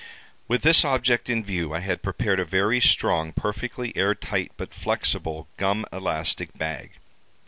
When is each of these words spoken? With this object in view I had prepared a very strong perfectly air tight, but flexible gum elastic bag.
With 0.47 0.63
this 0.63 0.83
object 0.83 1.29
in 1.29 1.45
view 1.45 1.75
I 1.75 1.79
had 1.81 2.01
prepared 2.01 2.39
a 2.39 2.43
very 2.43 2.81
strong 2.81 3.33
perfectly 3.33 3.95
air 3.95 4.15
tight, 4.15 4.51
but 4.57 4.73
flexible 4.73 5.47
gum 5.57 5.85
elastic 5.93 6.57
bag. 6.57 6.93